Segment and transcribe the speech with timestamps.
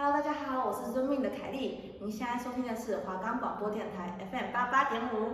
[0.00, 1.90] Hello，大家好，我是遵命的凯莉。
[2.00, 5.32] 您现在收听的是华冈广播电台 FM 八八点五。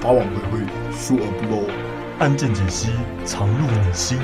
[0.00, 1.68] 法网恢恢，疏而不漏，
[2.18, 2.88] 案件解析，
[3.26, 4.18] 藏入你心。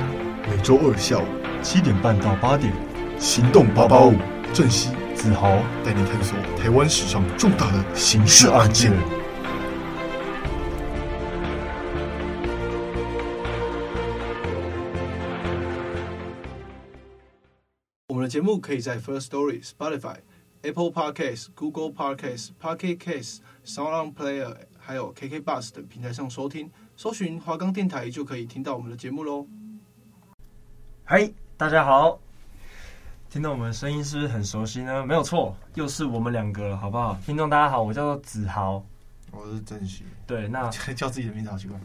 [0.48, 1.26] 每周二下午
[1.62, 2.72] 七点半到八点，
[3.18, 4.14] 行动八八五，
[4.54, 8.90] 正熙、子豪带你探索台湾史上重大的刑事案件。
[18.34, 20.16] 节目可以在 First Story、Spotify、
[20.62, 29.46] Apple Podcasts、Google Podcasts、Pocket Casts、SoundOn Player，还有 KK Bus 等平台上收听，搜寻华冈电台就可以听到我们的节目喽。
[31.04, 32.18] 嗨，大家好，
[33.30, 35.06] 听到我们的声音是不是很熟悉呢？
[35.06, 37.16] 没有错，又是我们两个了，好不好？
[37.24, 38.84] 听众大家好，我叫做子豪，
[39.30, 40.02] 我是郑熙。
[40.26, 41.78] 对，那 叫自己的名字好奇怪。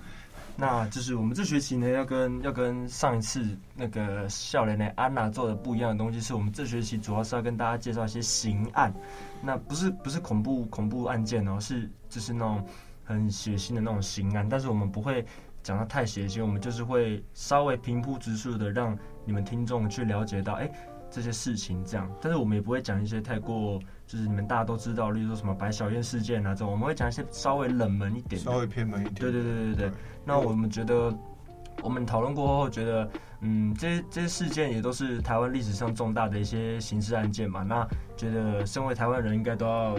[0.59, 8.93] 那就是我们这学期呢，要跟要跟上一次那个笑脸的安娜做的不一样的东西，是我们这学期主要是要跟大家介绍一些刑案，
[9.41, 12.61] 那不是不是恐怖恐怖案件哦，是就是那种
[13.05, 15.25] 很血腥的那种刑案，但是我们不会
[15.63, 20.69] 讲得太血腥，我们就是会稍微平铺直述的让你们听众去了解到，哎，
[21.09, 23.79] 这些事情这样，但是我们也不会讲一些太过。
[24.09, 29.13] 就是你们大家都知道，例如说什么白小燕事件啊这种，我们会讲一些稍微冷门一点，稍微偏门一点。
[29.13, 29.91] 对对对对对。
[30.25, 31.15] 那我们觉得，
[31.83, 33.07] 我们讨论过后觉得，
[33.41, 37.61] 嗯，这些这些事件也都是台湾历史上重大的一些刑事案件嘛。
[37.61, 37.87] 那
[38.17, 39.95] 觉得身为台湾人应该都要。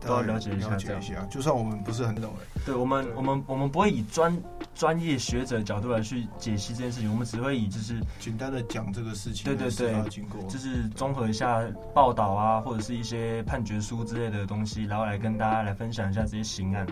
[0.00, 1.28] 都要了解一下，这样。
[1.28, 2.32] 就算我们不是很懂，
[2.64, 4.36] 对我们，我们，我们不会以专
[4.74, 9.44] 专业学者的角度来去解析这件事情，我们只会以就是简单的讲这个事情。
[9.44, 16.86] 对对对，就是综合一下报道啊，或者是一些判决书之类的东西，然后来跟大家来分享一下这些刑案。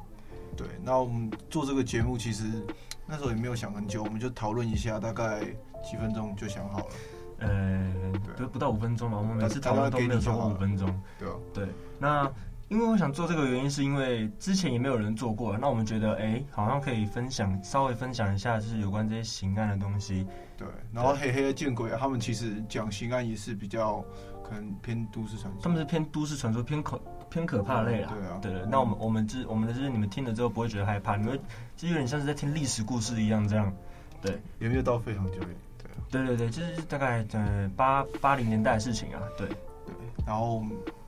[0.57, 2.45] 对，那我们做这个节目，其实
[3.07, 5.41] 那时候也没有想很久，我们就讨论一下，大概
[5.85, 6.87] 几分钟就想好了。
[7.39, 7.93] 呃，
[8.37, 10.89] 不不到五分钟嘛，我们每次讨论都没有超过五分钟。
[11.19, 12.31] 对啊，对，那。
[12.69, 20.27] 因为我想做这个原因，是因为之前也没有人做过，那我们觉得，哎，好像可以分享，稍微分享一下，就是有关这些刑案的东西。
[20.57, 24.05] 对，然后黑黑的见鬼啊，他们其实讲刑案也是比较
[24.43, 27.01] 可能偏都市传说，他们是偏都市传说，偏可
[27.31, 28.13] 偏可怕类啦。
[28.13, 28.63] 对啊，对对。
[28.69, 31.39] 那我们我们这我们的就是你们听了之后不会觉得害怕，你们
[31.77, 33.73] 就有点像是在听历史故事一样这样。
[34.21, 35.49] 对，也没有到非常久远。
[36.11, 39.23] 对，对对对，就是大概在八八零年代的事情啊。
[39.39, 39.95] 对对，
[40.27, 40.65] 然后。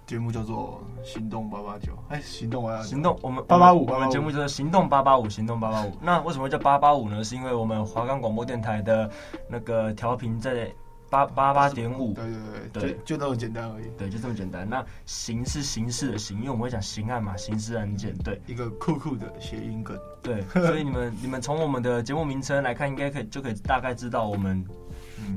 [0.08, 5.92] 节目叫做行动八八九，哎，行动啊，行动，我们八八五，我们节目叫做行动八八五，行动八八五。
[6.00, 7.22] 那为什么会叫八八五呢？
[7.22, 9.10] 是因为我们华冈广播电台的
[9.50, 10.72] 那个调频在
[11.10, 12.34] 八八八点五，对对
[12.72, 14.66] 对对，就那么简单而已，对，就这么简单。
[14.66, 24.64] 那刑是刑事的刑，因为我们会讲刑案嘛，刑事案件，对，一个酷酷的谐音梗，对， 所以你们你们从我们的节目名称来看，应该可以就可以大概知道我们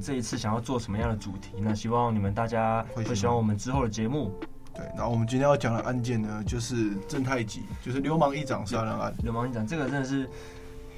[0.01, 1.55] 这一次想要做什么样的主题。
[1.57, 4.31] 那希望你们大家会喜欢我们之后的节目。
[4.73, 9.13] 对，然后我们今天要讲的案件呢，就是正太极，就是流氓议长杀人案。
[9.21, 10.29] 流氓议长这个真的是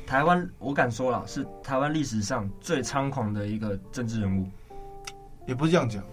[0.06, 4.48] 台湾，我敢说了，是台湾历史上最猖狂的一个政治人物。
[5.48, 6.04] 也不是这样讲，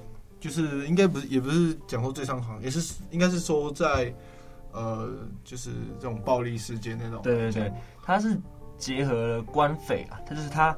[0.41, 4.12] 就是应该不是，也不是讲说最猖狂，也是应该是说在
[4.72, 5.10] 呃，
[5.44, 7.21] 就是这种暴力事件那种。
[7.22, 7.72] 对对对，
[8.03, 8.38] 他是
[8.78, 10.75] 结合了官匪啊，他就是他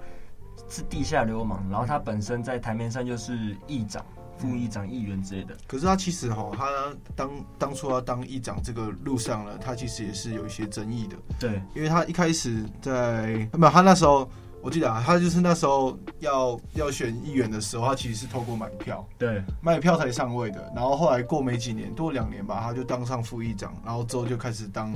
[0.68, 4.04] 是地下流氓，然后他本身在台面上就是议长。
[4.38, 6.68] 副议长、议员之类的，可是他其实哈，他
[7.14, 11.16] 当当初要当议长这个路上呢，他其实也是有一些争议的。
[11.38, 14.28] 对，因为他一开始在没有他那时候，
[14.60, 20.72] 我记得啊，他就是那时候要要选议员的时候，他其实是透过买票，对，买票才上位的。
[20.74, 24.92] 然后后来过没几年，多两年吧，他就当上副议长，然后之后就开始当。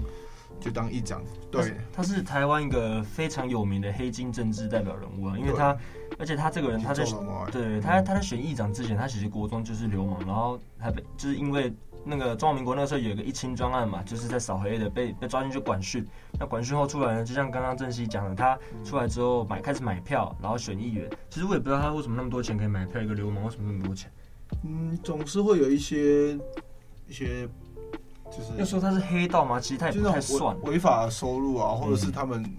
[0.58, 5.76] 就当议长，对，他是台湾一个非常有名的黑金政治代表人物啊，因为他，
[6.18, 7.04] 而且他这个人，他在
[7.50, 11.72] 对他他在选议长之前，他其实国中就是流氓，然后还被就是因为
[12.04, 16.06] 那个中华民国那个时候有一个一清专案嘛，就是在扫黑的，被被抓进去管训，
[16.38, 24.10] 那管训后出来呢，就像刚刚正熙讲的，他出来之后买开始买票，然后选议员，其实我也不知道他为什么那么多钱可以买票，一个流氓为什么那么多钱？
[24.64, 26.34] 嗯，总是会有一些
[27.08, 27.48] 一些。
[28.28, 29.60] 就是要说他是黑道吗？
[29.60, 32.52] 其实他也不太算违法收入啊，或者是他们，嗯、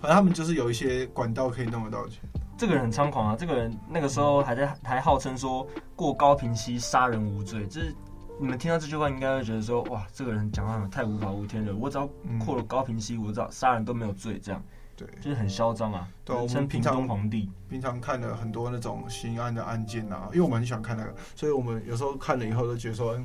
[0.00, 2.20] 反正他们就是有一些管道可以弄得到钱。
[2.58, 3.36] 这个人很猖狂啊！
[3.38, 5.64] 这个人那个时候还在、嗯、还号称说
[5.94, 7.94] 过高平息杀人无罪，就是
[8.40, 11.72] 你们听到这句话应该会觉得说哇，这个人讲话太无法无天了。
[11.76, 12.08] 我只要
[12.44, 14.60] 过了高平息，我知道杀人都没有罪，这样
[14.96, 16.08] 对，就是很嚣张啊。
[16.24, 23.16] 对，我们平东皇帝平常看了很多那种刑案的案件啊，因为我们很喜欢看那个，所以我们有时候看了以后都觉得说。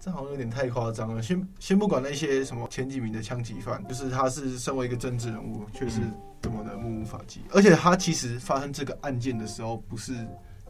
[0.00, 1.22] 这好像有点太夸张了。
[1.22, 6.00] 先先不管那些什么前几名的枪击犯，就是他是身为一个政治人物，却是
[6.40, 7.40] 这么的目无法纪。
[7.52, 10.14] 而且他其实发生这个案件的时候，不是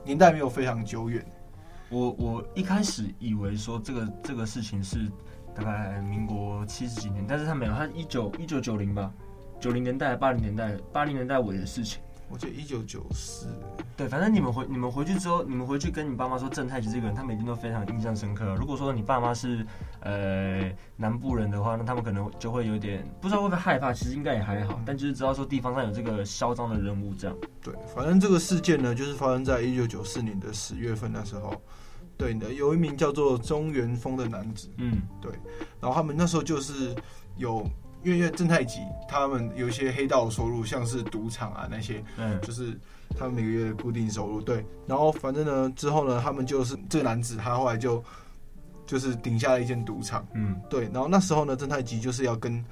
[0.04, 1.24] 年代没有非常久远。
[1.90, 5.10] 我我一开始以为说这个这个事情是
[5.54, 9.12] 大概民国七十几年，但是他没有，他一九一九九零吧，
[9.58, 12.00] 九零年代八零年代八零年代尾的事情。
[12.30, 13.46] 我记得一九九四，
[13.96, 18.54] 对，反正你们回你们回去之后，你们回去跟你爸妈说正太吉这个人，他们一定都非常印象深刻。
[18.56, 19.66] 如果说你爸妈是
[20.00, 27.36] 呃南部人的话，那他们可能就会有点不知道会不会害怕，其实应该也还好，但就是知道说地方上有这个嚣张的人物这样。
[27.62, 31.54] 对，反正这个事件呢，就是发生在一九九四年的十月份那时候。
[32.18, 35.30] 对的，有一名叫做中原峰的男子，嗯，对，
[35.80, 36.94] 然后他们那时候就是
[37.36, 37.64] 有。
[38.02, 42.78] 因为因为正太吉他们有一些黑道收入，像是赌场啊那些，嗯，就是
[43.18, 44.40] 他们每个月的固定收入。
[44.40, 48.02] 对，然后反正呢之后呢，他们就是这个男子，他后来就
[48.86, 50.84] 就是顶下了一间赌场，嗯，对。
[50.92, 52.64] 然后那时候呢，正太吉就是要跟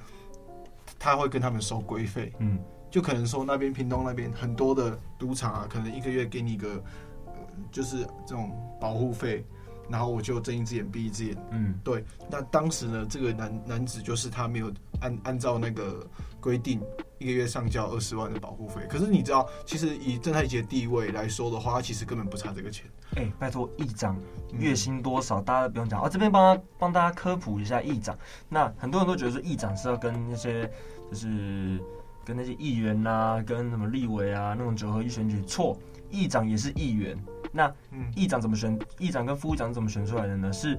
[0.97, 2.57] 他会跟他们收规费，嗯，
[2.89, 6.81] 就可能说那边屏东那边很多的赌场啊，可能一个月给你一个，
[7.25, 7.33] 呃，
[7.71, 9.45] 就是这种保护费。
[9.89, 12.03] 然后我就睁一只眼闭一只眼，嗯，对。
[12.29, 14.69] 那当时呢，这个男男子就是他没有
[15.01, 16.05] 按按照那个
[16.39, 16.81] 规定，
[17.17, 18.81] 一个月上交二十万的保护费。
[18.89, 22.85] 可是你知道，其实以郑太吉的地位来说的话，他其实根本不差这个钱。
[23.15, 24.19] 哎、欸，拜托，议长
[24.51, 25.39] 月薪多少？
[25.39, 26.01] 嗯、大家不用讲。
[26.01, 28.17] 哦，这边帮他帮大家科普一下议长。
[28.49, 30.69] 那很多人都觉得说议长是要跟那些
[31.09, 31.79] 就是
[32.25, 35.41] 跟那些议员呐、啊，跟什么立委啊那种九合一选举。
[35.43, 35.77] 错，
[36.09, 37.17] 议长也是议员。
[37.51, 37.73] 那
[38.13, 38.77] 议长怎么选？
[38.99, 40.51] 议长跟副议长怎么选出来的呢？
[40.51, 40.77] 是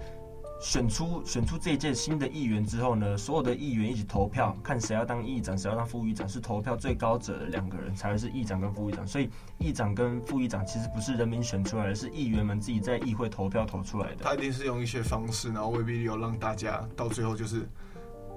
[0.60, 9.06] 选出选出这一届新的议员之后呢，所有的议员一起投票，看谁要当议长，谁要当副议长，是投票最高者的两个人才会是议长跟副议长。
[9.06, 14.25] 所以议长跟副议长其实不是人民选出来的，是议员们自己在议会投票投出来的。
[14.25, 17.69] 他一定是用一些方式，然后未必有让大家到最后就是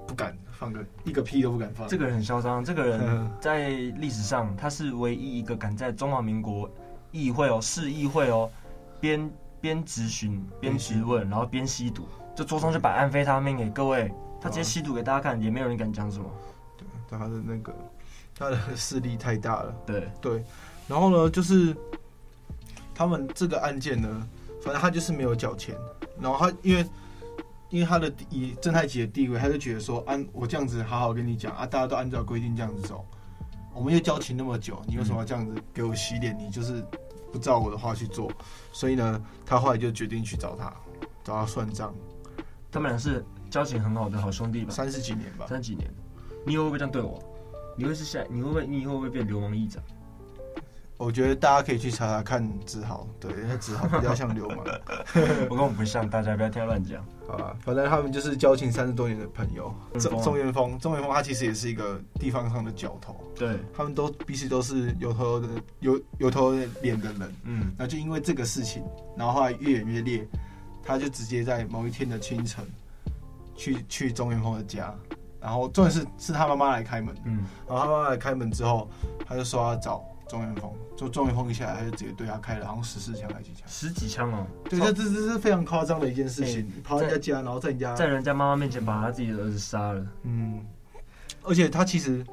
[0.06, 1.88] 不敢放个一个屁都不敢放。
[1.88, 6.70] 这个人很嚣张，这个人 在历史上他是唯一一个敢在中华民国。
[7.10, 8.50] 议会哦，市议会哦，
[8.98, 9.30] 边
[9.62, 16.28] 边质询边质问，然后边吸毒，就桌上就摆安非他命给各位，他直接吸毒给大家看，也没有人敢讲什么。
[16.76, 17.72] 对，他的那个
[18.36, 19.74] 他的势力太大了。
[19.86, 20.44] 对对，
[20.88, 21.74] 然后呢，就是
[22.92, 24.28] 他们这个案件呢，
[24.62, 25.76] 反正他就是没有缴钱，
[26.20, 26.84] 然后他因为
[27.70, 33.06] 因为他的以正太级的地位，他就觉得说，按我这样子好好跟你讲啊，大家都按照规定这样子走。
[33.72, 36.36] 我们又交情那么久，你为什么要这样子给我洗脸？
[36.38, 36.84] 你就是
[37.32, 38.30] 不照我的话去做，
[38.72, 40.72] 所以呢，他后来就决定去找他，
[41.24, 41.94] 找他算账。
[42.70, 44.70] 他们俩是交情很好的好兄弟吧？
[44.70, 45.46] 三十几年吧。
[45.48, 45.90] 三十几年，
[46.46, 47.22] 你以后会不会这样对我？
[47.76, 48.22] 你会是下？
[48.30, 48.66] 你会不会？
[48.66, 49.82] 你以后会不会变流氓议长？
[50.98, 54.58] 我觉得大家可以去查查看子豪，对，他子豪比较像流氓，
[55.50, 57.04] 我跟我不像，大家不要听他乱讲。
[57.32, 59.74] 好吧，反正他们就是交情三十多年的朋友。
[59.98, 65.48] 钟钟元峰，钟元峰他其实也是一个地方上的角头，对，他们都彼此都是有头的
[65.80, 66.52] 有有头
[66.82, 68.82] 脸的人，嗯，那就因为这个事情，
[69.16, 70.28] 然后后来越演越烈，
[70.84, 72.64] 他就直接在某一天的清晨
[73.56, 74.94] 去去钟元峰的家，
[75.40, 78.88] 然后重点是是他妈妈来开门，嗯，然后他妈妈来开门之后，
[79.26, 80.04] 他就说要找。
[80.32, 83.68] 钟元峰，就钟元峰一下来，他就直接对他开了，好像十四枪还是几枪？
[83.68, 84.46] 十几枪哦。
[84.64, 86.60] 对，这这这是非常夸张的一件事情。
[86.60, 90.06] 欸、跑人家家，然后在人家在人家妈妈面前把他自己的儿子杀了。
[90.22, 90.64] 嗯，
[91.42, 92.24] 而且他其实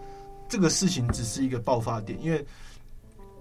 [0.47, 2.45] 这个事情只是一个爆发点，因为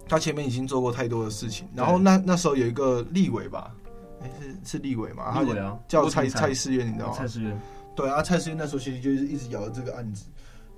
[0.08, 1.68] 他前面已经做过太多的事情。
[1.72, 3.72] 然后那那时候有一个立委吧，
[4.20, 5.40] 哎、欸、是是立委嘛？
[5.40, 7.14] 立委啊，叫蔡蔡世渊，你知道吗？
[7.16, 7.56] 蔡世渊。
[7.94, 10.24] 对啊，蔡世渊那时候其实就是一直咬着这个案子。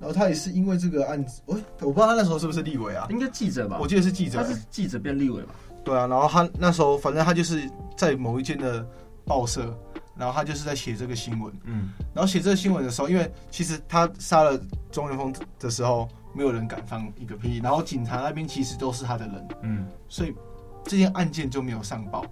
[0.00, 3.06] 然后他也是因为这个案子，我我不知道他那时候是不是立委啊？
[3.10, 3.78] 应该记者吧？
[3.78, 5.54] 我记得是记者，他是记者变立委吧？
[5.84, 8.84] 对啊，然后他那时候反正他就是在某一间的
[9.26, 9.78] 报社，
[10.16, 14.58] 然后他就是在写这个新闻，嗯，然后写这个新闻的时候，因为其实他杀了
[14.90, 20.34] 钟元峰的时候，没有人敢放一个屁，然后警察那边其实都是他的人，嗯，所以
[20.82, 22.24] 这件案件就没有上报，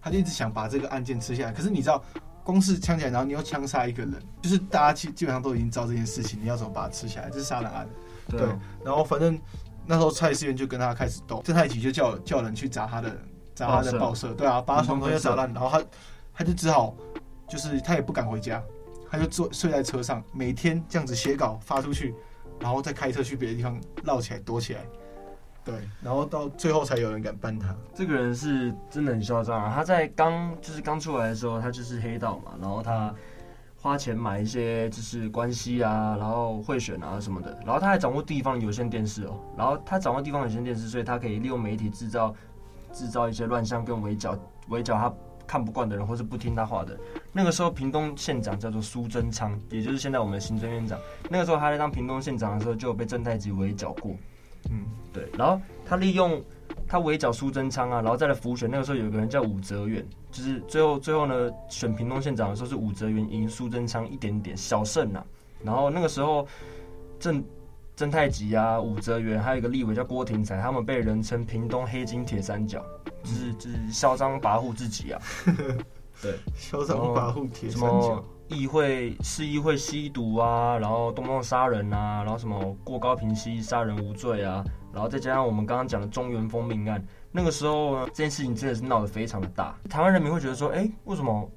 [0.00, 2.02] 他就一直想把这个案件吃下来，可是你知道。
[2.50, 7.30] 光是枪起来，然后你又枪杀一个人，就是大家基基本上都已经知道这件事情，你要怎么把它吃起来？
[7.30, 7.88] 这是杀人案。
[8.28, 8.48] 对，对。
[8.84, 9.38] 然后反正
[9.86, 13.16] 那时候蔡思源就跟他开始斗，郑太吉就叫叫人去砸他的
[13.54, 15.84] 砸他的报社，对啊，把他床头也砸烂，然后他
[16.34, 16.94] 他就只好
[17.48, 18.62] 就是他也不敢回家，
[19.08, 22.14] 他就坐睡在车上，每天这样子写稿发出去，
[22.58, 24.80] 然后再开车去别的地方绕起来躲起来。
[25.64, 27.74] 对，然后到最后才有人敢办他。
[27.94, 29.72] 这个人是真的很嚣张啊！
[29.74, 33.14] 他在刚就是刚出来的时候，他就是黑道嘛，然后他
[33.76, 42.34] 花钱买一些就是关系啊，然后贿选啊什么的，然后他还掌握地方有线电视哦，然后他掌握地方有线电视，所以他可以利用媒体制造
[42.92, 44.38] 制造一些乱象跟围剿
[44.68, 45.12] 围剿他
[45.46, 46.98] 看不惯的人，或是不听他话的。
[47.32, 50.98] 那个时候，屏东县长叫做苏贞昌，也就是现在我们的行政院长。
[51.28, 54.16] 那个时候他在当屏东县长的时候，就有被正太吉围剿过。
[54.68, 55.28] 嗯，对。
[55.38, 56.42] 然后他利用
[56.86, 58.70] 他围剿苏贞昌啊，然后再来辅选。
[58.70, 65.26] 那个时候有个人叫武泽远，就是最后最后呢，选屏东县长的时候是武泽元赢苏贞昌一点点小胜呐、啊。
[65.64, 66.46] 然后那个时候
[67.18, 67.42] 正。
[67.96, 72.82] 正太吉啊，武泽元，还有一个立委叫郭廷才，他们被人称屏东黑金铁三角，
[73.22, 75.20] 就是就是嚣张跋扈自己啊。
[76.22, 78.24] 对， 嚣张跋扈铁三角。
[78.50, 89.74] 议会市议会吸毒啊，然后动不动杀人啊，然后什么过高平息杀人无罪啊，然后再加上我们刚刚讲的中原风命案，那个时候呢，这件事情真的是闹得非常的大。
[89.88, 91.48] 台湾人民会觉得说，哎、为什么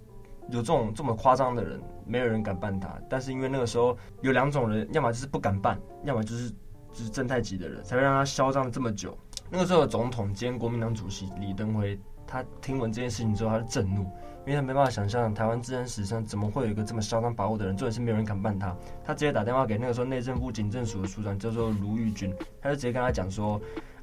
[0.49, 1.81] 有这种这么夸张的人？
[2.05, 6.49] 没有人敢办他，但是因为那个时候有两种人，要么就是不敢办，要么就是
[6.91, 9.17] 就是正太级的人，才会让他嚣张了这么久。
[9.49, 11.97] 那个时候的总统兼国民党主席李登辉，
[12.27, 14.05] 他听闻这件事情之后，他就震怒，
[14.45, 18.75] 因为他没办法想象台湾治安史上怎么会有一个这么嚣张跋扈的人，重点是没有人敢办他。
[19.03, 23.61] 他直接打电话给那个时候内政部警政署的署长，叫做卢玉军，他就直接跟他讲说：“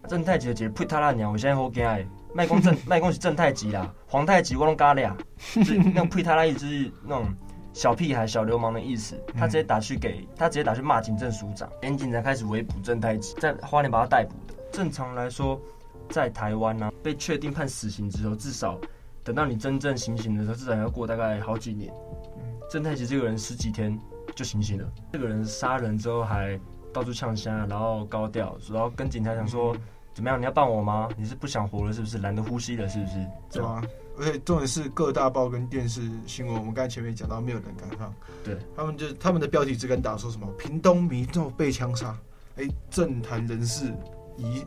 [0.09, 1.85] 正太极的姐呸他那娘，我现在好惊，
[2.35, 5.16] 卖公正卖公是正太极啦，皇太极我拢嘎俩，
[5.56, 7.35] 那种呸他那意思就是那种。”
[7.73, 14.54] 小屁孩、小流氓的意思，他直接打去给他直接打去骂警政署长，连警察开始围捕正太极，在花莲把他逮捕的。
[14.73, 15.59] 正常来说，
[16.09, 18.76] 在台湾呢、啊，被确定判死刑之后，至少
[19.23, 21.93] 等到你真正醒醒的时候，至少要过大概好几年。
[22.71, 23.99] 正太吉这个人十几天
[24.35, 26.59] 就醒醒了，这个人杀人之后还
[26.93, 29.77] 到处呛虾，然后高调，然后跟警察讲说
[30.15, 30.41] ：“怎么样？
[30.41, 31.09] 你要办我吗？
[31.17, 32.19] 你是不想活了是不是？
[32.19, 33.83] 懒得呼吸了是不是？”对啊。
[34.19, 38.15] 而且重点是各大报跟电视新闻，我们刚才前面讲到，没有人敢放。
[38.45, 42.17] 对，他们就他们的标题只敢打说什么屏东民众被枪杀，
[42.57, 43.87] 哎、欸，政坛人士
[44.37, 44.62] 疑，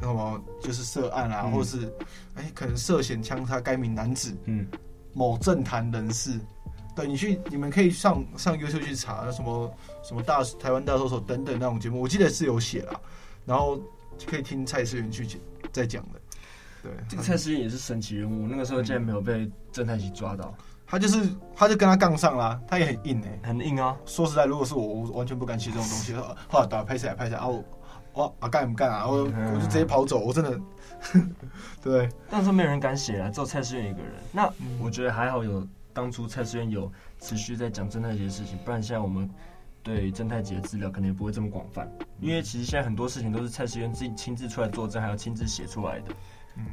[0.00, 1.86] 那么就是涉案啊，嗯、或是
[2.34, 4.36] 哎、欸、可能涉嫌枪杀该名男子。
[4.44, 4.66] 嗯，
[5.12, 6.38] 某政坛人士，
[6.96, 9.72] 对，你去你们可以上上 YouTube 去查什么
[10.02, 13.00] 什么大台湾大搜索等等那种节目，我记得是有写啦，
[13.46, 13.80] 然后
[14.26, 15.40] 可以听蔡思源去讲
[15.72, 16.20] 在讲的。
[16.82, 20.54] 对，这个蔡思源也是神奇人物，那个时候竟然没有被侦探局抓到，
[20.86, 23.96] 他就是他就跟他杠上啦，他也很硬哎、欸，很硬啊。
[24.04, 26.12] 说实在，如果是我，我完全不敢写这种东西。
[26.50, 27.64] 后来打拍下来拍下来啊，我
[28.14, 29.06] 我啊干不干啊？
[29.06, 30.60] 我我就直接跑走，我真的。
[31.82, 34.12] 对，但是没有人敢写啊，只有蔡思源一个人。
[34.32, 36.90] 那我觉得还好，有当初蔡思源有
[37.20, 39.28] 持续在讲正太吉的事情，不然现在我们
[39.82, 41.86] 对正太吉的资料可能也不会这么广泛。
[42.20, 46.14] 因为其实现在很多事情都是蔡思源自己亲自出来作证，还有亲自写出来的。
[46.56, 46.64] 嗯，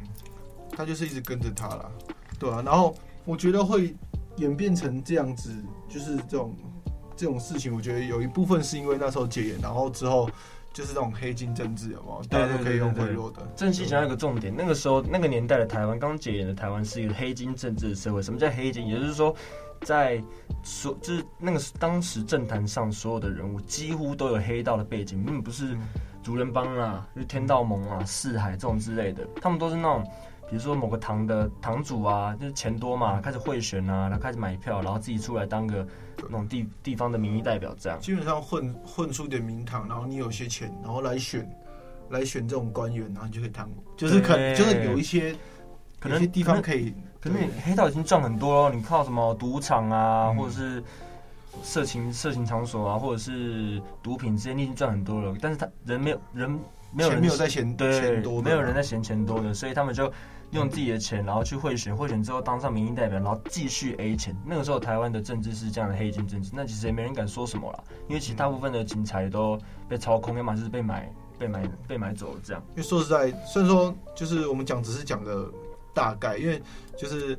[0.72, 1.92] 他就是一直跟着他啦，
[2.40, 2.62] 对啊。
[2.66, 2.96] 然后
[3.26, 3.94] 我觉得会
[4.38, 5.54] 演变成这样子，
[5.90, 6.56] 就是这种
[7.18, 10.30] 这种事情，我觉得有一部分是因为那时候戒严，然后之后
[10.74, 12.24] 就是那种黑金政治，有没有？
[12.30, 13.42] 大家都可以用贿赂的。
[13.56, 18.22] 正熙讲一个重点，那个时候那个年代的台湾，刚解严的台湾是一个黑金政治的社会。
[18.22, 18.88] 什么叫黑金？
[18.88, 19.36] 也就是说，
[19.82, 20.24] 在
[20.64, 25.78] 所就是那个当时政坛上所有的人物几乎都有黑道的背景，并，不是。
[26.24, 30.08] 主人帮啊，就天道盟啊、四海这种之类的，他们都是那种，
[30.52, 35.88] 比如说某个堂的堂主啊，就是钱多嘛，开始贿选啊，然后开始买票，然后自己出来当个
[36.24, 37.98] 那种地地方的民意代表，这样。
[38.02, 41.50] 基本上混混出点名堂，然后你有些钱，然后来选，
[42.10, 45.34] 来选这种官员，然后你就可以当，就是可能就是有一些，
[46.02, 50.84] 可能地方可以，可能黑道已经赚很多了，你靠什么赌场啊，嗯、或者是。
[51.64, 55.36] 色情色情场所啊，或者是毒品这些，你已经赚很多了。
[55.42, 56.50] 但是他人没有人
[56.94, 60.10] 没有人没有在嫌钱多，没有人在嫌钱多的，所以他们就
[60.52, 64.36] 用自己的钱，然后去贿选，贿选之后当上民意代表，然后继续 A 钱。
[64.46, 72.64] 那个时候台湾的政治是这样的黑金政治，那其实也没人敢说什么了，因为其实大部分的警察也都被操控，要么就是被买被买被买走了这样。
[72.72, 75.50] 因为说实在，虽然说就是我们讲只是讲的
[75.94, 76.62] 大概，因为
[76.98, 77.38] 就是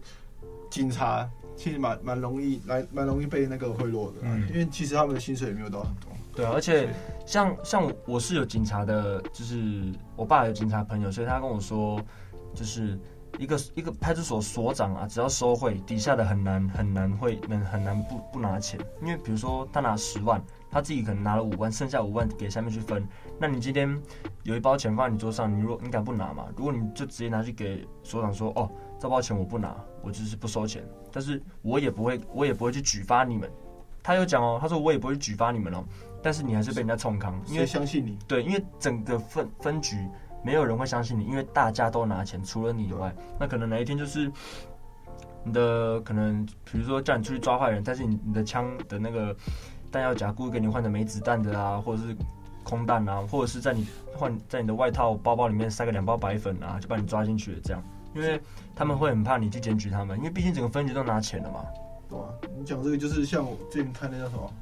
[0.70, 1.28] 警察。
[1.54, 6.10] 其实蛮蛮容易来，蛮容易被那个贿赂的，嗯，因为其实他们的薪水也没有到很多。
[6.34, 6.88] 对，而且
[7.26, 12.00] 像像我是有警察的，就是我爸有警察朋友，所以他跟我说，
[12.54, 12.98] 就是
[13.38, 23.06] 一个一个派出所所长啊，只要收贿，底下的很难很难会能很难不不拿钱，因为比如说他拿十万，他自己可能拿了五万，剩下五万给下面去分。
[23.38, 24.00] 那你今天
[24.42, 26.46] 有一包钱放在你桌上，你如果你敢不拿嘛？
[26.56, 28.70] 如果你就直接拿去给所长说，哦。
[29.00, 30.80] 这包钱我不拿，我就是不收钱，
[31.10, 33.50] 但是我也不会，我也不会去举发你们。
[34.00, 35.84] 他有讲哦，他说我也不会举发你们哦，
[36.22, 38.16] 但是你还是被人家冲康，因为相信你。
[38.28, 39.96] 对，因为整个分分局
[40.44, 44.30] 没有人会相信你，因为大家都拿钱，除了你以外，那可能哪一天就是
[45.44, 49.34] 你的可能，比如说叫你出去抓坏人，但是你你的枪的那个
[49.90, 52.16] 弹药夹故意给你换的没子弹的啊，或者是
[52.62, 57.82] 空弹啊，或者是在你换在你的外套包包里面塞个两包白粉啊，就把你抓进去了这样。
[58.14, 58.38] 因为
[58.76, 61.64] 他们会很怕你去检举他们，因为毕竟整个分局都拿钱了嘛。
[62.10, 62.24] 对啊，
[62.58, 64.52] 你讲这个就是像我最近看那叫什么，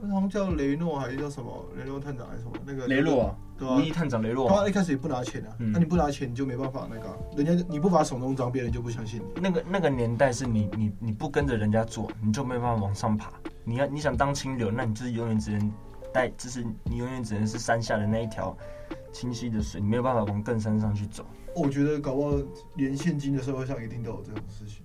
[0.00, 9.40] 好像叫雷诺还是叫什么雷诺探长还是什么那个雷诺啊，对啊，吴一探长雷诺，他一开始也不拿钱啊，那、嗯啊、你不拿钱你就没办法那个、啊，人家你不把手弄脏，别人就不相信你。
[9.40, 13.32] 那个那个年代是你你你不跟着人家做，你就没办法往上爬。
[13.64, 15.72] 你要你想当清流，那你就是永远只能
[16.12, 18.56] 带，就是你永远只能是山下的那一条
[19.12, 21.26] 清晰的水，你没有办法往更山上去走。
[21.56, 22.36] 我觉得搞不好
[22.76, 24.84] 连现今的社会上一定都有这种事情，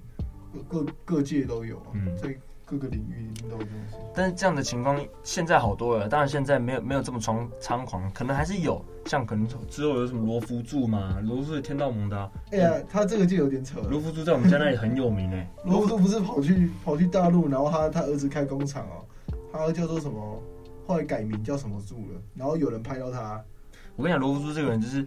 [0.68, 2.36] 各各各界都有、啊，嗯，在
[2.78, 4.00] 各个领域一定都有这种事情。
[4.16, 13.88] 但是这样的情况现在好多了，当然现在没有没有这么猖猖狂，可能还是有，像可能之后有什么罗福柱嘛，罗福柱天道盟的、啊，哎呀，他这个就有点扯了。
[13.88, 19.06] 罗福柱在我们家那里很有名哎、欸，罗福柱不是跑去跑去大陆，然后他他儿子开工厂哦，
[19.52, 20.42] 他叫做什么？
[20.86, 22.22] 后来改名叫什么柱了？
[22.36, 23.42] 然后有人拍到他。
[23.96, 25.02] 我跟你讲，罗福柱这个人就是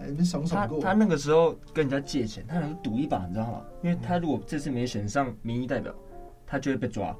[0.48, 3.60] 他，他那个时候跟人家借钱，他想赌一把，你知道吗？
[3.82, 5.92] 因为他如果这次没选上民意代表，
[6.46, 7.14] 他就会被抓。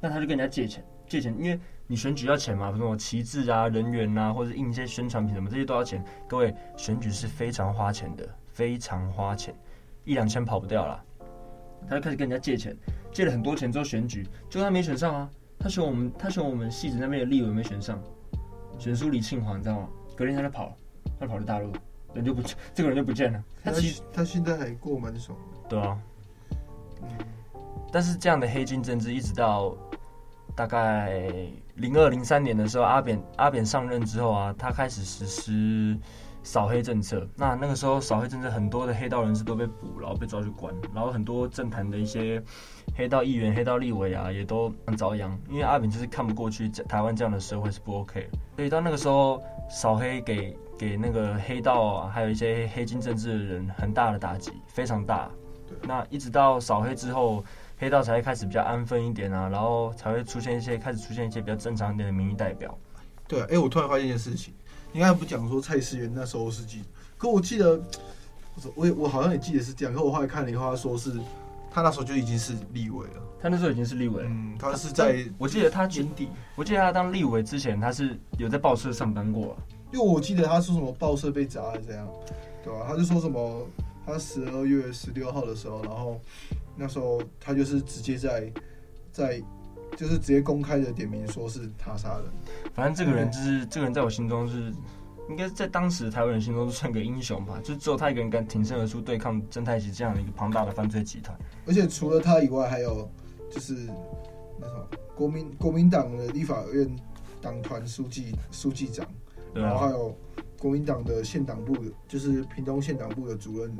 [0.00, 6.04] 那他就跟人家借钱，借钱，因为你选举要钱嘛，什么旗帜啊、人员啊，或者印一些宣传品什么，这些都要钱。
[6.28, 9.54] 各位，选举是非常花钱的，非常花钱，
[10.04, 11.02] 一两千跑不掉啦。
[11.88, 12.76] 他就开始跟人家借钱，
[13.12, 15.30] 借了很多钱之后选举，结果他没选上啊。
[15.58, 17.98] 他选我们，他选我们戏子那边的立委没选上，
[18.78, 19.88] 选输李庆华，你知道吗？
[20.14, 20.76] 隔天他就跑了。
[21.18, 21.72] 他跑到大陆，
[22.12, 22.42] 人就不，
[22.74, 23.42] 这个人就不见了。
[23.64, 25.68] 他其实他现在还过蛮爽的。
[25.68, 25.98] 对啊，
[27.02, 27.08] 嗯。
[27.96, 29.74] 但是这样的黑金政治，一直到
[30.54, 31.18] 大概
[31.76, 35.98] 零二零三年的时候，阿扁阿扁上任之后啊，他开始实施
[36.42, 37.26] 扫黑政策。
[37.34, 42.42] 那那个时候扫黑政策，很多的黑道人士都被捕，然后被抓去关，然后很多政坛的一些
[42.94, 45.34] 黑道议员、黑道立委啊，也都遭殃。
[45.48, 50.54] 因为阿扁就是看不过去台湾这样的社会是不 OK，所以到那个时候扫黑给。
[50.78, 55.30] 给那个黑道啊，还有一些黑金政治的人很大的打击，非常大。
[55.84, 57.42] 那一直到扫黑之后，
[57.78, 62.76] 黑道才会开始比较安分一点啊，然后才会出现一些开始出现一些比较正常一点的民意代表。
[63.28, 64.54] 对，哎、欸，我突然发现一件事情，
[64.92, 66.82] 你刚才不讲说蔡思源那时候是记，
[67.18, 67.80] 可我记得，
[68.74, 71.12] 我我好像也记得是这样，可我后来看了以后，他说是
[71.70, 74.28] 他那时候就已经是立委了，他那时候已经是立委了。
[74.30, 79.56] 嗯，他是在我记得他年底，我记得他当立委之前，他是有在报社上班过、啊。
[79.92, 82.08] 因为我记得他说什么报社被砸了这样，
[82.64, 82.86] 对吧？
[82.88, 83.66] 他就说什么
[84.04, 86.20] 他十二月十六号的时候，然后
[86.76, 88.52] 那时候他就是直接在
[89.12, 89.42] 在
[89.96, 92.24] 就是直接公开的点名说是他杀的。
[92.74, 94.72] 反正这个人就是、嗯、这个人在我心中是
[95.28, 101.36] 应该在当时台湾人心中算个英雄吧，就只有他一个人敢挺身而出对抗曾太奇这样的一个庞大的犯罪集团。
[101.66, 103.10] 而且除了他以外，还有
[103.50, 103.74] 就是
[104.60, 106.94] 那什么国民国民党的立法院
[107.40, 109.06] 党团书记书记长。
[109.54, 110.14] 然后还有
[110.58, 111.74] 国民党的县党部，
[112.06, 113.74] 就是屏东县党部的主任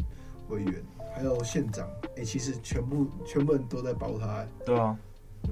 [0.49, 0.83] 委员，
[1.17, 4.47] 还有县长，哎、欸，其实全部全部人都在保他。
[4.67, 4.95] 对啊，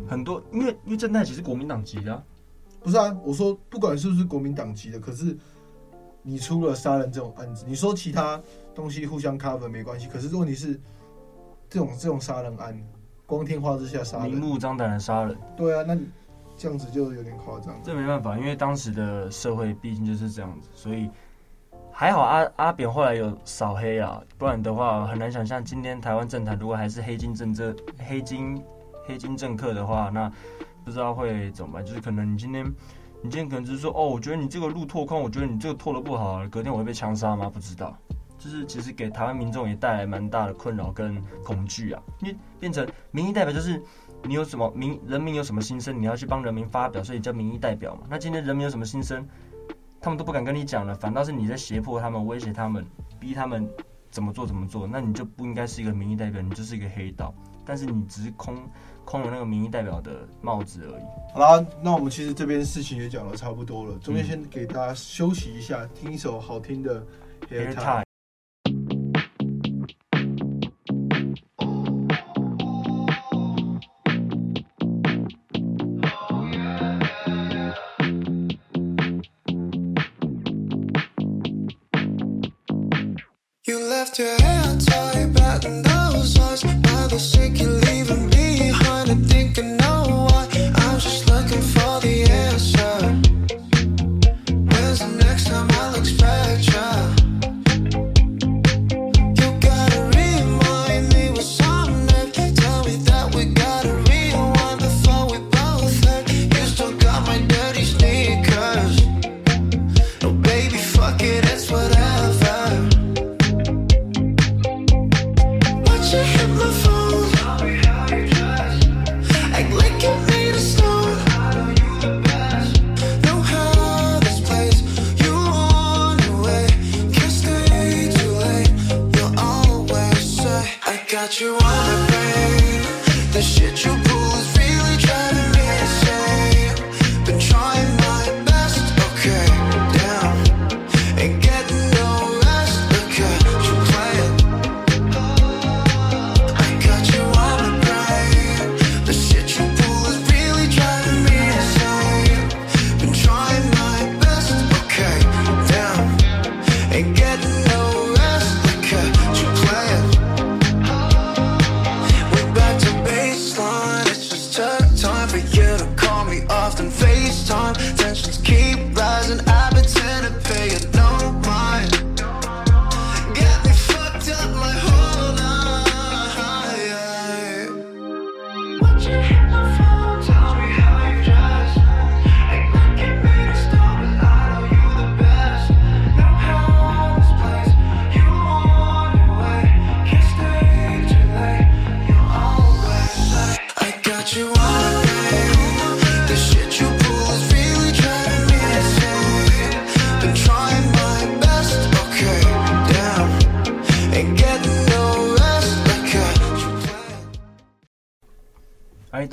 [0.07, 2.23] 很多因为因为郑太奇是国民党籍的、啊，
[2.83, 3.19] 不是啊？
[3.25, 5.35] 我说不管是不是国民党籍的，可是
[6.21, 8.39] 你出了杀人这种案子，你说其他
[8.75, 10.79] 东西互相 cover 没关系，可是问题是
[11.71, 12.79] 这种这种杀人案，
[13.25, 16.07] 光天化日之下杀人，明目张胆的杀人，对啊，那你。
[16.57, 21.11] 这样子就有点夸张，这没办法，因为当时的社会毕竟就是这样子，所以
[21.97, 28.61] 还好阿阿扁后来有扫黑啊，不然的话很难想象今天台湾政坛如果还是黑金政治、黑金
[29.07, 30.29] 黑金政客的话，那
[30.85, 31.87] 不知道会怎么办。
[31.87, 32.67] 就是可能你今天
[33.23, 37.49] 你今天可能只是说哦，我觉得你这个路拓宽，我觉得你这个拓的不好，隔天我会被枪杀吗？
[37.49, 37.97] 不知道，
[38.39, 43.81] 就是其实给台湾民众也带来蛮大的困扰跟恐惧啊，因为变成民意代表就是。
[44.27, 48.07] 你有什么民人民有什么心声，你要去帮人民发表，所以叫民意代表嘛。
[48.09, 49.29] 那今天人民有什么心声，
[50.05, 52.85] 他们都不敢跟你讲了，反倒是你在胁迫他们、威胁他们、
[53.19, 53.67] 逼他们
[54.11, 57.35] 怎么做怎么做，那你就不应该是一个民意代表，你就是一个黑道。
[57.65, 58.55] 但是你只是空
[59.07, 61.03] 空了那个民意代表的帽子而已。
[61.33, 67.03] 好啦，那我们其实这边事情也讲的差不多了，中间先给大家休息一下，听一首好听的
[67.49, 68.04] Hair Tie。
[84.05, 86.63] left your hair tied, batting those eyes.
[86.63, 89.84] By the sick, you're leaving behind and thinking.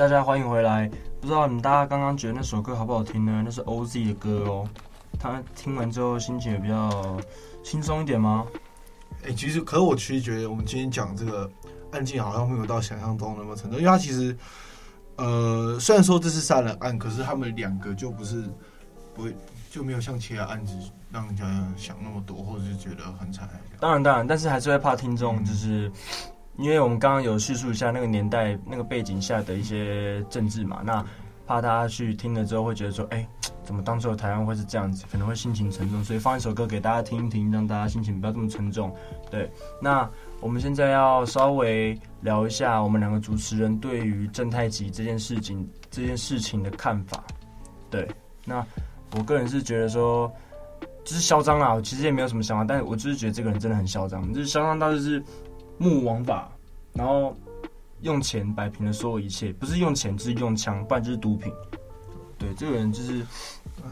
[0.02, 0.90] 大家欢迎回来。
[1.22, 3.44] 不知道你们大家刚刚觉得那首歌好不好听呢？
[3.46, 4.68] 那是 OZ 的歌哦。
[5.20, 7.22] 他听完之后心情也比较
[7.64, 8.48] 轻松一点吗？
[9.24, 11.48] 哎、其实，可是我其实觉得我们今天讲这个
[11.92, 14.36] 案件好像没有到想象中那么沉重，因为他其实，
[15.18, 18.44] 呃，虽然说这是杀人案，可是他们两个就不是
[19.14, 19.36] 不会
[19.70, 20.76] 就没有像其他案子
[21.12, 21.46] 让人家
[21.78, 23.48] 想那么多，或者是觉得很惨。
[23.80, 25.92] 当然当然，但是还是会怕听众就是。
[26.58, 31.04] 因为我们刚刚有叙述一下那个年代、那个背景下的一些政治嘛，那
[31.48, 33.28] 怕大家去听了之后会觉得说，哎，
[33.64, 38.96] 怎么当初的台湾会是这样子，可能会心情沉重，所以放一首歌给大家听一听，让大家心情不要这么沉重。
[39.30, 40.08] 对，那
[40.40, 47.24] 我们现在要稍微聊一下我们两个主持人对于正太极这件事情这件事情的看法。
[47.90, 48.08] 对，
[48.46, 48.66] 那
[49.16, 50.32] 我个人是觉得说，
[51.04, 55.22] 就是嚣张啊，我其实也没有什么想法，但是我就是觉得这个人真的很嚣张，就是嚣张到就是。
[55.82, 56.52] 目王法，
[56.94, 57.36] 然后
[58.02, 61.52] 用钱摆平了所有一切，不是用钱就是用枪，不然就是毒品。
[62.38, 63.26] 对，这个人就是，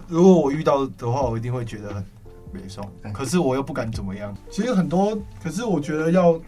[0.08, 2.06] 如果我遇到的话，我一定会觉得很
[2.54, 2.88] 悲伤。
[3.12, 4.38] 可是我又不敢怎么样。
[4.52, 6.40] 其实很多，可是我觉得要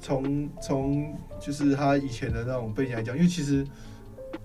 [0.00, 3.66] 从从就是他以前的那种背景来讲，因为其实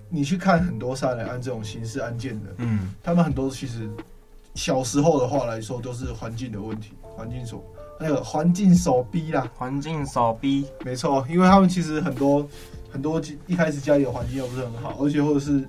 [0.08, 3.88] 你去看很多杀人案这种刑事案件的，嗯，他们很多其实
[4.56, 7.64] 小时候的话来说都是环境的问题，环境所。
[7.98, 12.46] 那个环境所逼啦，环境所逼，没错，因为他们其实很多
[12.90, 15.66] 很多一开始家里的环境又不是很好，而且或者是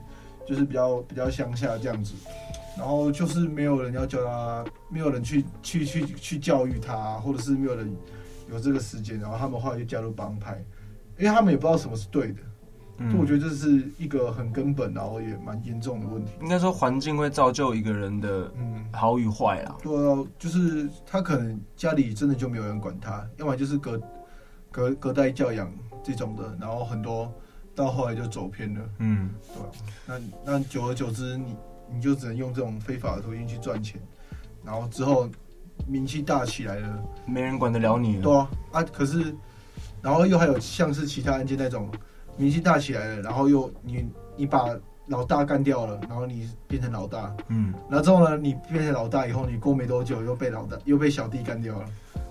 [0.48, 2.14] 就是比较比较乡下这样子，
[2.78, 7.96] 然后就是没有人要教他，没有人去去去去教育他，或者是没有人
[8.52, 10.64] 有这个时间，然后他们后来就加入帮派，
[11.18, 12.40] 因为他们也不知道什么是对的。
[12.98, 16.32] 就我觉得这是一个很根本，然后也蛮严重的问题。
[16.42, 18.50] 应该说环境会造就一个人的
[18.94, 19.76] 好与坏啦。
[19.84, 24.02] 对啊，就是他可能家里真的就没有人管他，要么就是隔
[24.72, 25.70] 隔隔代教养
[26.02, 27.30] 这种的，然后很多
[27.76, 28.82] 到后来就走偏了。
[29.00, 30.22] 嗯，对啊。
[30.46, 31.54] 那那久而久之，你
[31.94, 34.02] 你就只能用这种非法的途径去赚钱，
[34.64, 35.30] 然后之后
[35.86, 38.22] 名气大起来了，没人管得了你了。
[38.22, 39.36] 对啊，啊，可是
[40.02, 41.92] 然后又还有像是其他案件那种。
[42.38, 44.66] 名气大起来了，然后又你你把
[45.08, 51.86] 老大干掉了，然后你变成老大，嗯，然后之后呢，你变成老大以后，你过没多久又被老大又被小弟干掉了，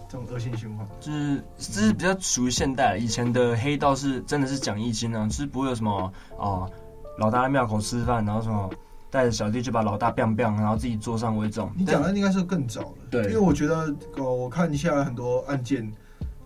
[0.08, 2.96] 这种恶性循环，就是这是比较属于现代。
[2.96, 6.70] 以前的黑道是真的是讲义气呢，就是不会有什么啊、呃，
[7.18, 8.68] 老大在庙口吃饭，然后什么
[9.08, 11.70] 带着小弟就把老大 biang biang，然后自己坐上位这种。
[11.76, 15.90] 你讲的应该是更早的，对，因为我觉得呃我看一下很多案件，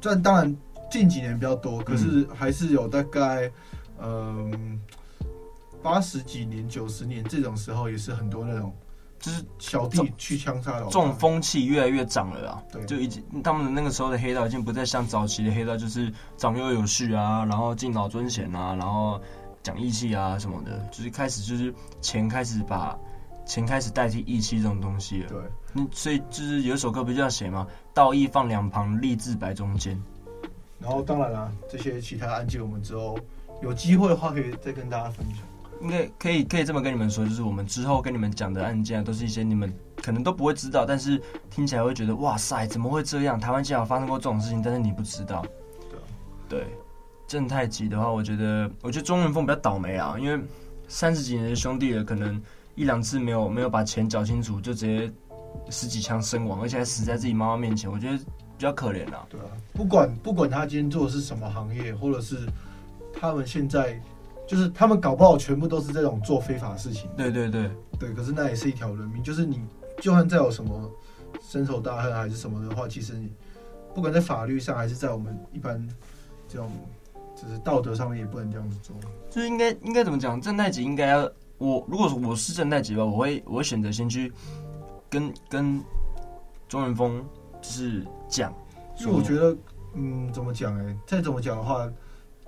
[0.01, 0.55] 但当然。
[0.90, 3.51] 近几年比较多，可是还是有大概，
[4.01, 4.81] 嗯，
[5.83, 8.74] 八十几年、九十年这种时候，也是很多那种，
[9.18, 12.62] 就是小弟去枪杀老，这种风气越来越长了啊。
[12.72, 19.20] 对，就已经他们那个时候的黑道已经不再像早期的黑道，就是长幼有序啊，然后敬老尊贤啊，然后
[19.62, 22.98] 讲义气啊什么的，就是开始就是钱开始把
[23.44, 25.29] 钱开始代替义气这种东西了。
[25.29, 25.40] 对，
[25.72, 27.66] 那，所以就是有一首歌不就要写吗？
[27.92, 30.01] 道义放两旁，利字摆中间。
[30.81, 33.19] 然后当然啦，这些其他案件我们之后
[33.62, 35.38] 有机会的话，可以再跟大家分享。
[35.81, 43.38] 应该可以可以这么跟你们说，就是我们之后跟你们讲的案件，都是一些你们可能都不会知道，但是听起来会觉得哇塞，怎么会这样？
[43.38, 45.45] 台湾竟然发生过这种事情，但是你不知道。
[46.49, 46.67] 对，对，
[47.29, 50.43] 正太吉的话，我觉得我觉得钟文峰比较倒霉啊，因为
[50.88, 52.43] 三十几年的兄弟了，可能
[52.75, 55.12] 一两次没有没有把钱缴清楚，就直接
[55.71, 58.19] 十几枪身亡，而且还死在自己妈妈面前，我觉得。
[58.59, 62.37] 比较可怜啊，对啊，不管不管他今天做的是什么行业，或者是
[63.12, 63.97] 他们现在
[64.49, 67.09] 就是他们搞不好全部都是这种做非法事情。
[67.16, 69.61] 对对对对，可是那也是一条人命，就是你
[70.01, 70.90] 就算再有什么
[71.40, 73.33] 深仇大恨还是什么的话，其实你
[73.94, 75.81] 不管在法律上还是在我们一般
[76.49, 76.68] 这种
[77.37, 78.97] 就是道德上面也不能这样子做。
[79.31, 80.40] 就是应该应该怎么讲？
[80.40, 84.33] 正太级应该要我，如果我是正太级吧，我会我会选择先去
[85.09, 85.81] 跟跟
[86.68, 87.25] 钟文峰。
[87.61, 88.53] 就是讲，
[88.99, 89.57] 因为我觉得，
[89.94, 90.79] 嗯，怎么讲？
[90.79, 91.90] 哎，再怎么讲的话，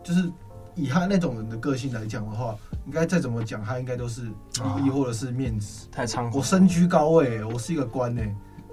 [0.03, 0.31] 就是
[0.75, 5.89] 以他那种人的个性来讲的话，应该再怎么讲，他应该都是利益或者是面子。
[5.91, 6.33] 太猖狂。
[6.35, 8.23] 我身居高位，我是一个官呢，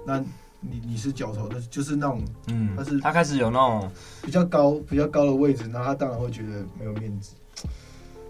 [0.06, 0.18] 那
[0.60, 3.90] 你你是角头，那就是那种嗯他是，他开始有那种
[4.22, 7.34] 比较高比较高的位置，那他当然会觉得没有面子。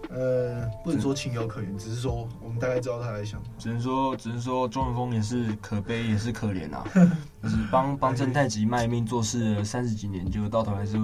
[0.09, 3.39] 呃，不能说情有可原，只是说我们大概知道他在想。
[3.59, 6.83] 只能说，只能说，钟文峰也是可悲，也是可怜啊，
[7.43, 10.97] 就是帮帮正太极卖命做事了三十几年，结果到头还是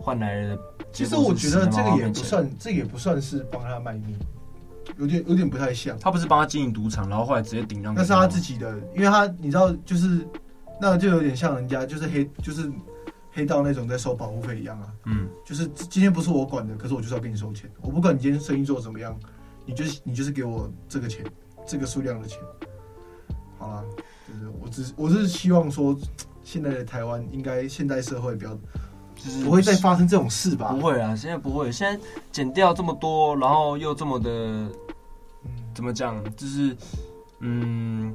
[0.00, 0.58] 换来了。
[0.92, 4.18] 其实我觉得这个也不算，这个也不算是帮他卖命，
[4.96, 5.96] 有点有点不太像。
[5.98, 7.94] 他不是帮他经营赌场，然后后来直接顶让。
[7.94, 10.26] 那是他自己的，因为他你知道，就是
[10.80, 12.68] 那就有点像人家就是黑就是
[13.38, 14.92] 黑道那种在收保护费一样啊。
[15.04, 17.70] 嗯，就是今天不是我管的，可是我就是要给你收钱。
[17.80, 19.16] 我不管你今天生意做得怎么样，
[19.64, 21.24] 你就是你就是给我这个钱，
[21.64, 22.40] 这个数量的钱。
[23.56, 23.84] 好啦，
[24.26, 25.96] 就是我只是我是希望说，
[26.42, 28.58] 现在的台湾应该现代社会比较。
[29.20, 30.72] 就是不会再发生这种事吧？
[30.72, 31.72] 不会啊，现在不会。
[31.72, 36.22] 现在减掉这么多，然后又这么的，嗯，怎么讲？
[36.36, 36.76] 就是，
[37.40, 38.14] 嗯，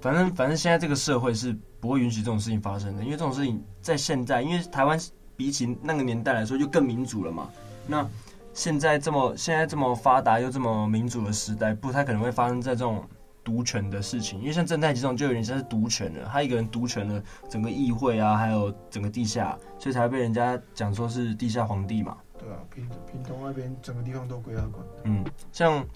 [0.00, 1.52] 反正反正现在这个社会是
[1.86, 4.98] 不会允许这种事情发生的，因为这种事情在现在，因为台湾
[5.36, 7.48] 比起那个年代来说就更民主了嘛。
[7.86, 8.06] 那
[8.52, 13.04] 现在这么现在这么发达又这么民主的时代，不太可能会发生在这种。
[13.46, 22.16] 独权的事情，因为像正太极这种就有点像是独权了，他一个人独权了整个议会啊，还有整个地下，所以才被人家讲说是地下皇帝嘛。
[22.36, 24.84] 对啊，屏屏东那边整个地方都归他管。
[25.04, 25.86] 嗯，像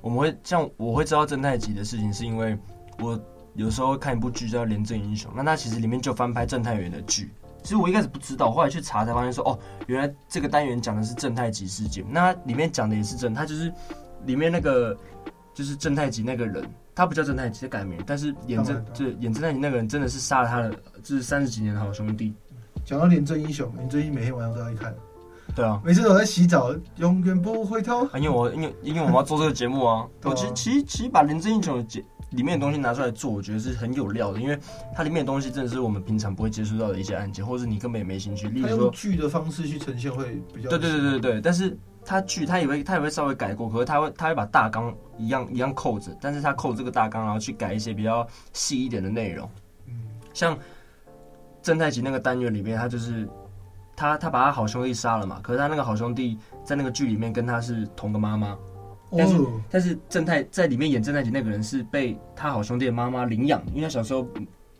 [0.00, 2.56] 我们会像我会知道正太极的事情，是因为
[3.00, 3.20] 我
[3.60, 7.30] 有时候会看一部剧叫《廉政英雄》，那它其实里面就翻拍正太元的剧。
[7.62, 12.02] 其实我一开始不知道，后来去查才发现说，哦，原来这个单元讲的是正太极事件。
[12.08, 13.70] 那里面讲的也是正，他就是
[14.24, 14.96] 里面那个
[15.52, 16.64] 就是正太极那个人。
[16.94, 20.70] 他不叫正太极，他改名，但是演正就演正太极那个人真的是杀了他的，
[21.02, 22.32] 就是三十几年的好兄弟。
[22.82, 24.94] 讲到廉政英雄，廉政英雄每天晚上都要看。
[25.54, 28.06] 对啊，每次我在洗澡，永远不回头。
[28.06, 34.58] 啊、因为我因为因为我们要做这个节目啊， 我其实其实其实把廉政英雄的节里面的东西拿出来做，我觉得是很有料的，因为
[34.94, 38.48] 它里面的东西真的是我们平常不会接触到的一些案件，或者你根本也没兴趣。
[38.48, 40.70] 例如说剧的方式去呈现会比较。
[40.70, 41.76] 对对对对对，但是。
[42.02, 49.48] 他剧他以为他也会稍微改过，可是他会他会把大纲一样一样扣着，但是他扣这个大纲，然后去改一些比较细一点的内容。
[49.86, 50.58] 嗯，像
[51.62, 53.28] 正太极那个单元里面，他就是
[53.94, 58.56] 他他把他好兄弟杀了嘛，可是他那个好兄弟在那个剧里面跟他是同个妈妈，
[59.16, 64.26] 但是、哦、但是正太在里面演正太姐那个人是被他好兄弟的妈妈领养，因为他小时候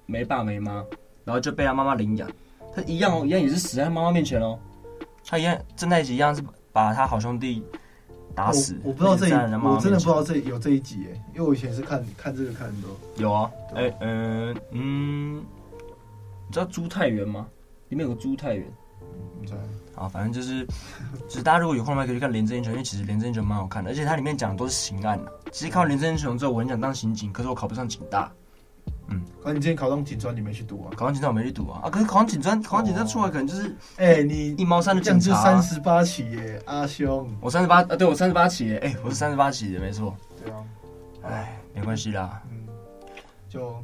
[0.06, 0.84] 没爸没妈，
[1.24, 2.30] 然后就被他妈妈领养。
[2.74, 4.58] 他一样哦，一样也是死在他妈妈面前哦，
[5.24, 6.42] 他一样正太姐一样是。
[6.72, 7.64] 把他好兄弟
[8.32, 12.90] 打死，我，我不知道这一，我真的不知道这有这一集哎，因为我以前是看看这个看很多。
[13.16, 15.44] 有啊，哎嗯嗯，
[16.46, 17.48] 你知道朱太元吗？
[17.88, 18.64] 里面有个朱太元，
[19.40, 19.58] 你知道？
[20.02, 20.64] 啊，反正就是，
[21.28, 25.32] 就是大家如果有空的话可以去看《廉政英雄》，因为其实《廉政英雄》蛮好看的，而且它里面讲的都是刑案的。
[25.52, 28.32] 其实看完《廉政英雄》之后，我很想当刑警，可是我考不上警大。
[29.08, 30.88] 嗯，可你之前考上警专，你没去读啊？
[30.96, 31.82] 考上警专我没去读啊！
[31.84, 40.16] 啊，可是考上警专，考上警专出来可能就是，哎、欸，你一毛三的警察、啊，三十八起耶，阿兄，我三十八，啊，对我三十八起耶，哎、欸，我是三十八起的，没错。
[40.42, 40.64] 对啊，
[41.24, 42.66] 哎，没关系啦，嗯，
[43.48, 43.76] 就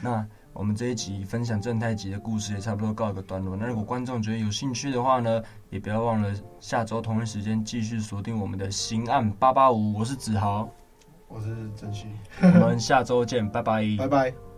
[0.00, 3.56] 那我们这一集分享正太集的故事也差不多告一个段落。
[3.56, 9.94] 那如果观众觉得有兴趣的话呢，也不要忘了下周同一时间继续锁定我们的刑案八八五。
[9.94, 10.68] 我是子豪，
[11.28, 12.08] 我是郑旭，
[12.42, 14.49] 我们下周见，拜拜，拜拜。